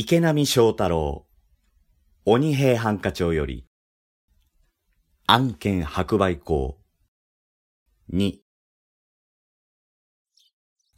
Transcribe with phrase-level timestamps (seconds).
[0.00, 1.26] 池波正太郎、
[2.24, 3.66] 鬼平犯科帳より、
[5.26, 6.78] 案件白売校、
[8.08, 8.40] に、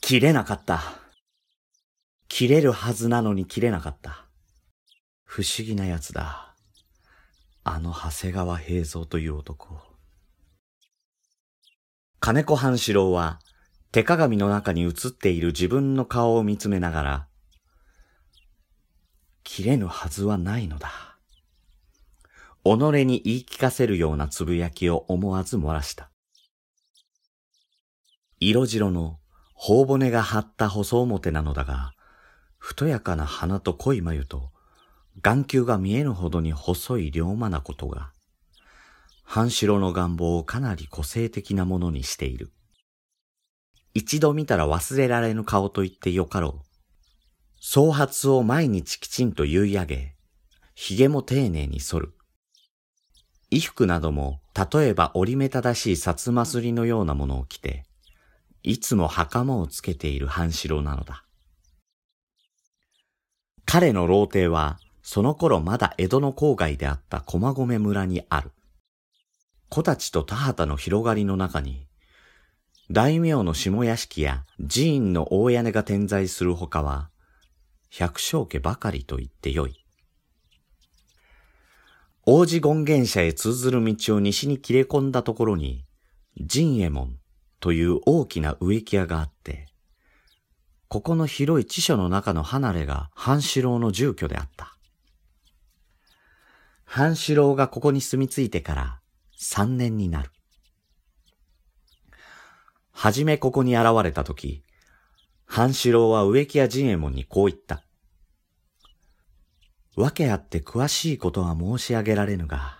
[0.02, 0.82] 切れなかった。
[2.28, 4.26] 切れるはずなのに切れなかった。
[5.24, 6.54] 不思議な奴だ。
[7.64, 9.78] あの長谷川平蔵という男。
[12.18, 13.40] 金子半四郎は
[13.92, 17.29] 手鏡の中に映っている自分の顔を見つめながら、
[19.44, 20.90] 切れぬはずはないのだ。
[22.64, 22.70] 己
[23.06, 26.10] に言い聞かせるようなつぶやきを思わず漏らした。
[28.38, 29.18] 色白の
[29.54, 31.92] 頬骨が張った細表なのだが、
[32.58, 34.50] 太やかな鼻と濃い眉と、
[35.22, 38.12] 眼球が見えぬほどに細い龍馬なことが、
[39.24, 42.52] 半白の願望をかなり個性的なものにしている。
[43.92, 46.69] 一度見たら忘れられぬ顔と言ってよかろう。
[47.62, 50.14] 総髪を毎日きちんと結い上げ、
[50.74, 52.14] 髭も丁寧に剃る。
[53.50, 54.40] 衣服なども、
[54.72, 57.84] 例えば折り目正しい薩摩すりのようなものを着て、
[58.62, 61.24] いつも袴をつけている半四なのだ。
[63.66, 68.52] 彼の老邸は、その頃まだ江戸の郊外であった駒込村にある。
[69.68, 71.86] 子たちと田畑の広がりの中に、
[72.90, 77.10] 大名の下屋敷や寺院の大屋根が点在するほかは、
[77.90, 79.84] 百姓家ばかりと言ってよい。
[82.24, 85.84] 王子権現社へ通ずる道を西に切れ込んだところに、
[86.40, 87.18] 陣右衛門
[87.58, 89.66] という大きな植木屋があって、
[90.88, 94.76] ここの広い地所の中の離れが半四郎の住居であった。
[96.84, 99.00] 半四郎がここに住み着いてから
[99.36, 100.30] 三年になる。
[102.92, 104.62] はじめここに現れたとき、
[105.52, 107.82] 半四郎は植木屋陣右衛門にこう言った。
[109.96, 112.78] わけあって詳しいことは申し上げられぬが、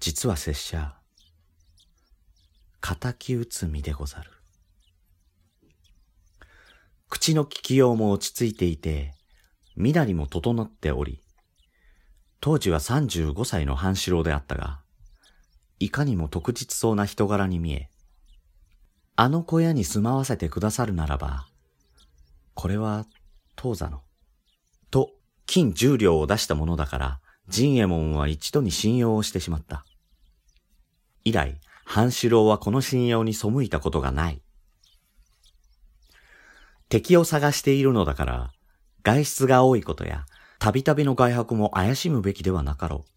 [0.00, 0.96] 実は拙者、
[2.80, 4.32] 仇討つ身でござる。
[7.08, 9.12] 口の聞きようも落ち着いていて、
[9.76, 11.22] 身なりも整っており、
[12.40, 14.80] 当時は35歳の半四郎であったが、
[15.78, 17.90] いかにも特実そうな人柄に見え、
[19.16, 21.46] あの小屋に住まわせてくださるならば、
[22.54, 23.06] これは
[23.54, 24.02] 当座の、
[24.90, 25.12] と
[25.46, 29.84] 金十両を出したものだから、陣右衛門は一度に信用をしてしまった。
[31.24, 34.42] 以来、半四郎はこの信用に背いたことがない。
[36.88, 38.52] 敵を探しているのだから、
[39.04, 40.26] 外出が多いことや、
[40.58, 43.14] たびたびの外泊も怪しむべきではなかろう。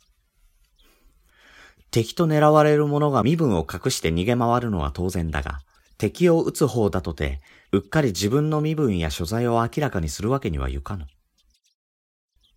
[1.90, 5.62] 敵と狙われる者が身分を隠して逃げ回るのは当然だが、
[5.98, 7.42] 敵を撃つ方だとて、
[7.72, 11.08] うっかり自分の身分や所在を明らかにするわけにはいかぬ。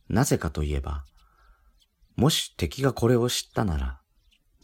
[0.08, 1.04] なぜかといえば、
[2.16, 4.00] もし敵がこれを知ったなら、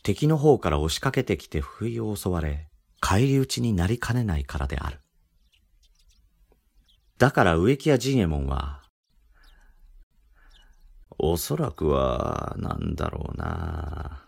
[0.03, 2.69] 敵の方から押しかけてきて不意を襲われ、
[3.01, 5.01] 返り討ちになりかねないからである。
[7.19, 8.83] だから植木屋陣右衛門は、
[11.19, 14.23] おそらくは、なんだろうな。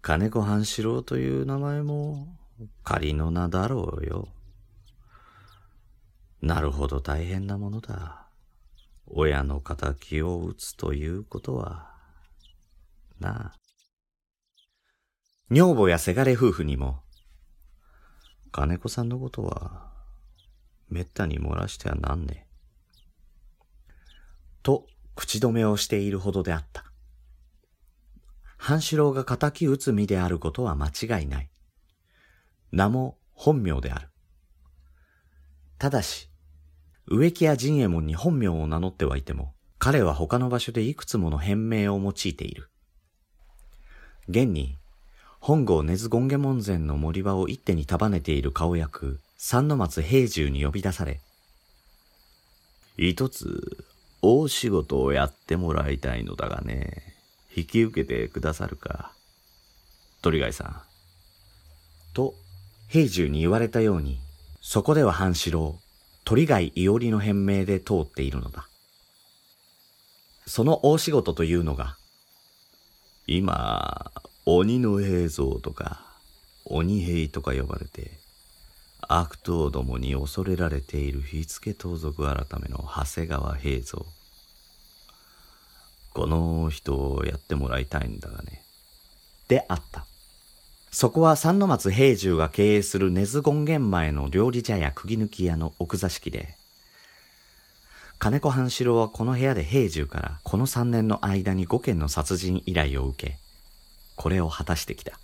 [0.00, 2.26] 金子半四郎という名前も
[2.84, 4.28] 仮の名だろうよ。
[6.40, 8.26] なるほど大変なものだ。
[9.06, 11.90] 親の仇を討つということは、
[13.20, 13.58] なあ。
[15.50, 17.00] 女房やせがれ夫婦にも、
[18.50, 19.90] 金子さんのことは、
[20.88, 22.46] めったに漏らしてはなんね
[24.62, 26.84] と、口止めをしているほどであった。
[28.56, 31.51] 半四郎が仇討つ身であることは間違いない。
[32.72, 34.08] 名も本名である。
[35.78, 36.28] ただし、
[37.06, 42.70] 植木屋陣右衛門に本名を名乗ってはいても、彼は他の場所でいくつもの変名を用いている。
[44.28, 44.78] 現に、
[45.40, 51.20] 本郷根津権下門前の森場を一手に束ねている顔役、三の松平重に呼び出され、
[52.96, 53.84] 一つ、
[54.20, 57.02] 大仕事をやってもらいたいのだがね、
[57.54, 59.12] 引き受けてくださるか。
[60.20, 60.82] 鳥貝さん。
[62.14, 62.34] と、
[62.92, 64.20] 平重に言われたように、
[64.60, 65.78] そこでは半四郎、
[66.26, 68.68] 鳥貝伊織の変名で通っているのだ。
[70.46, 71.96] その大仕事というのが、
[73.26, 74.12] 今、
[74.44, 76.02] 鬼の平蔵とか、
[76.66, 78.10] 鬼平とか呼ばれて、
[79.08, 84.02] 悪党どもに恐れられている火付盗賊改めの長谷川平蔵。
[86.12, 88.62] この人をやってもらいたいんだがね。
[89.48, 90.04] であった。
[90.94, 96.54] そこは三の松平重が経営する根津権現前の料理茶屋釘抜き屋の奥座敷で、
[98.18, 103.38] 金子半四郎はこの部屋で平重からこの3年の間に5件の殺人依頼を受け、
[104.16, 105.18] これを果たしてきた。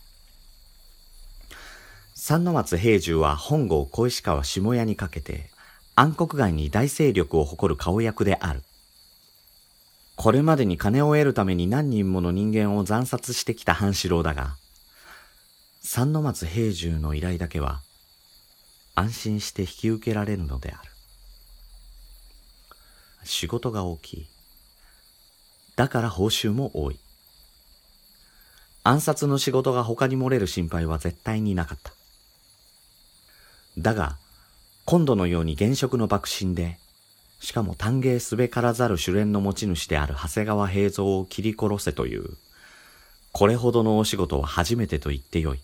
[2.14, 5.50] 三の松平重は本郷小石川下屋にかけて
[5.94, 8.62] 暗黒街に大勢力を誇る顔役である。
[10.16, 14.56] これまでに金を得るために何人もの人間を惨殺してきた半四郎だが、
[15.90, 17.80] 三の松平重の依頼だけは
[18.94, 20.90] 安心して引き受けられるのである。
[23.24, 24.26] 仕事が大きい。
[25.76, 27.00] だから報酬も多い。
[28.84, 31.90] 暗殺の仕事が他に漏れる心配は絶対になかった。
[33.78, 34.18] だが、
[34.84, 36.78] 今度のように現職の幕臣で、
[37.40, 42.36] しかも丹芸すべからざる主練の持ち主である長谷川平蔵を切り殺せという、
[43.32, 45.60] これほどのお仕事は初めてと言ってよい。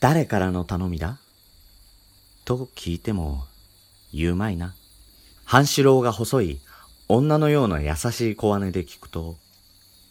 [0.00, 1.18] 誰からの頼みだ？
[2.44, 3.44] と聞いても、
[4.12, 4.74] 言うまいな。
[5.44, 6.60] 半四郎が細い
[7.08, 9.36] 女のような優しい小姉で聞くと、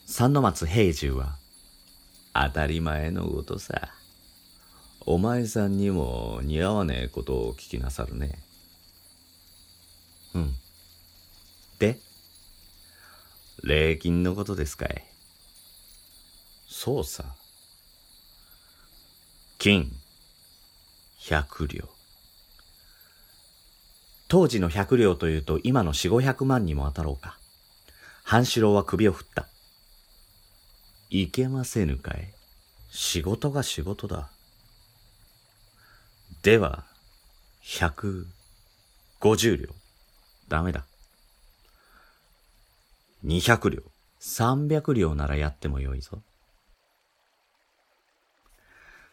[0.06, 1.38] 三の松平重は、
[2.34, 3.94] 当たり前のことさ。
[5.10, 8.38] お前さんにも似合わねえことを聞きなさるね。
[10.36, 10.54] うん。
[11.80, 11.98] で
[13.64, 15.06] 礼金のことですかい？
[16.68, 17.24] そうさ。
[19.60, 19.92] 金、
[21.18, 21.90] 百両。
[24.28, 27.40] 当時の百両というと今の四五百万にも当たろうか。
[28.24, 29.48] 半四郎は首を振った。
[31.10, 32.32] いけませぬかい。
[32.92, 34.30] 仕事が仕事だ。
[36.44, 36.86] では、
[37.64, 38.28] 百
[39.20, 39.70] 五十両。
[40.50, 40.86] ダメだ。
[43.24, 43.82] 二百両。
[44.20, 46.22] 三百両ならやってもよいぞ。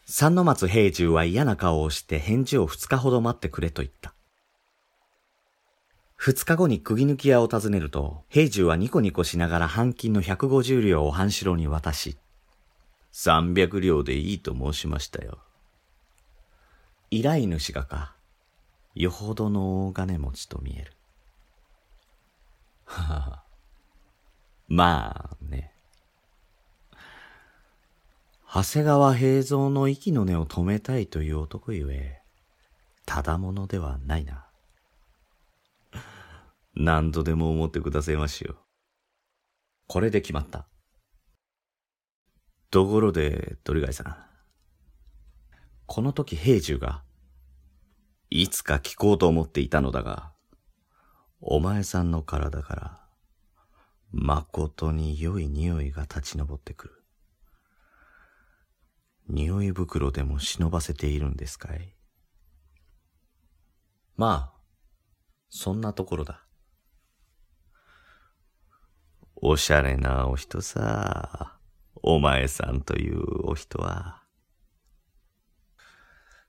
[0.05, 4.13] 三の松平重は嫌な顔をして返事を二日ほど待ってくれと言った。
[6.15, 12.17] 二日後に釘抜き屋を訪ねると、平重はニコニコしながら半金の百五十両を半城に渡し、
[13.11, 15.39] 三百両でいいと申しましたよ。
[17.09, 18.15] 依頼主がか、
[18.93, 20.93] よほどの大金持ちと見える。
[22.85, 23.43] はは
[24.67, 25.71] まあね。
[28.55, 32.21] 長谷川平蔵の息の根を止めたいという男ゆえ、
[33.05, 34.47] ただものではないな。
[36.73, 38.55] 何度でも思ってくださいましよ。
[39.87, 40.69] これで決まった。
[42.71, 44.15] ところで、鳥貝さん。
[45.85, 47.03] この時平重が、
[48.29, 50.31] いつか聞こうと思っていたのだが、
[51.41, 53.05] お前さんの体から、
[54.13, 57.04] 誠に良い匂いが立ち上ってくる。
[59.27, 61.95] 匂い袋でも忍ばせているんですかい？
[64.15, 64.59] まあ、
[65.49, 66.45] そんなところだ。
[69.35, 71.57] おしゃれなお人さ。
[72.01, 74.21] お前さんというお人は。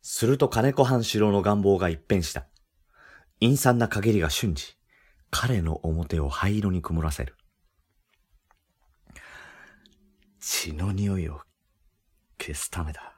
[0.02, 2.46] すると金子半四郎の願望が一変した。
[3.40, 4.76] 陰惨な陰りが瞬時、
[5.30, 7.36] 彼の表を灰色に曇らせる。
[10.40, 11.40] 血の匂いを
[12.38, 13.14] 消すためだ。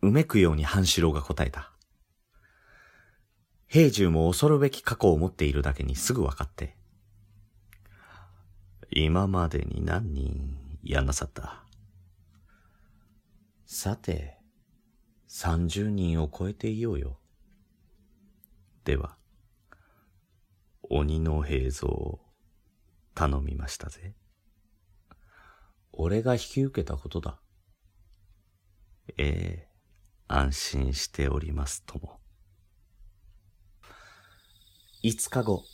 [0.00, 1.72] うめくように半四郎が答えた。
[3.66, 6.76] 平重も恐るべき過去を持っているだけにすぐ分かって、
[8.90, 11.64] 今までに何人やんなさった？
[13.66, 14.38] さて、
[15.26, 17.18] 三十人を超えていようよ。
[18.84, 19.18] では、
[20.88, 22.20] 鬼の平蔵を
[23.14, 24.14] 頼みましたぜ。
[26.00, 27.40] 俺が引き受けたことだ。
[29.16, 29.68] ええ、
[30.28, 32.20] 安心しておりますとも。
[35.02, 35.64] 五日後、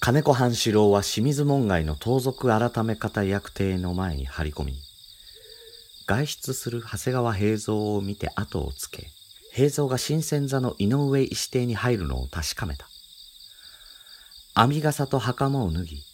[0.00, 4.74] 金子半四郎は清水門外の盗賊改め方役邸の前に張り込み、
[6.08, 9.06] 外出する長谷川平蔵を見て後をつけ、
[9.52, 12.88] 平蔵が新鮮座の井上石邸に入るのを確かめた。
[14.56, 16.07] 編み笠と袴を脱ぎ、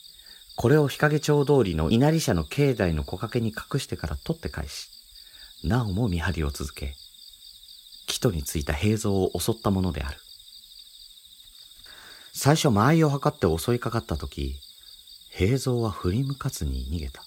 [0.56, 4.88] これを日陰町通りの稲荷社の境内の木陰に隠してから取って返し、
[5.64, 6.94] なおも見張りを続け、
[8.06, 10.18] 木戸についた平蔵を襲ったものである。
[12.32, 14.56] 最初間合いを測って襲いかかった時、
[15.30, 17.22] 平蔵は振り向かずに逃げた。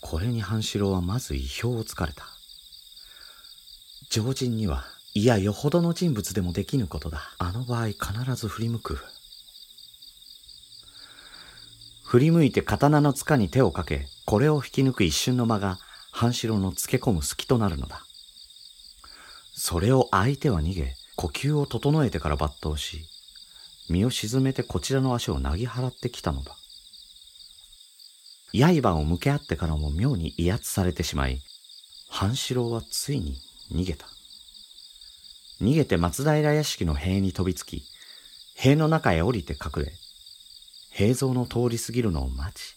[0.00, 2.24] これに半四郎はまず意表をつかれた。
[4.08, 7.20] 常人には、いやよほどの人物でもできぬことだ。
[7.38, 8.98] あの場合必ず振り向く。
[12.10, 15.78] 振り向いて刀の塚に手をかけ、これを引き抜く一瞬の間が、
[16.10, 18.02] 半四郎のつけ込む隙となるのだ。
[19.54, 23.04] それを相手は逃げ、呼吸を整えてから抜刀し、
[23.88, 26.56] 身を沈めてこちらの足をなぎ払ってきたのだ。
[28.52, 31.40] 刃を向け合ってからも妙に威圧されてしまい、
[32.08, 33.36] 半四郎はついに
[33.70, 34.06] 逃げた。
[35.60, 37.84] 逃げて松平屋敷の塀に飛びつき、
[38.56, 39.92] 塀の中へ降りて隠れ、
[41.00, 42.76] 平蔵の通り過ぎるのを待ち、